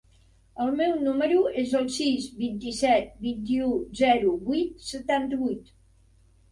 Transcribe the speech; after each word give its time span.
El 0.63 0.71
meu 0.77 0.95
número 1.07 1.43
es 1.65 1.75
el 1.81 1.85
sis, 1.97 2.25
vint-i-set, 2.41 3.13
vint-i-u, 3.29 3.71
zero, 4.03 4.35
vuit, 4.51 4.85
setanta-vuit. 4.91 5.75